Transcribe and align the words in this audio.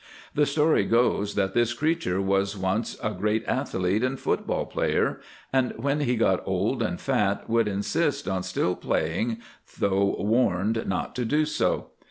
The 0.33 0.47
story 0.47 0.85
goes 0.85 1.35
that 1.35 1.53
this 1.53 1.75
creature 1.75 2.19
was 2.19 2.57
once 2.57 2.97
a 3.03 3.11
great 3.11 3.45
athlete 3.47 4.03
and 4.03 4.19
football 4.19 4.65
player, 4.65 5.19
and 5.53 5.73
when 5.77 5.99
he 5.99 6.15
got 6.15 6.41
old 6.43 6.81
and 6.81 6.99
fat 6.99 7.47
would 7.47 7.67
insist 7.67 8.27
on 8.27 8.41
still 8.41 8.75
playing, 8.75 9.37
though 9.77 10.15
warned 10.17 10.87
not 10.87 11.13
to 11.17 11.23
do 11.23 11.45
so. 11.45 11.91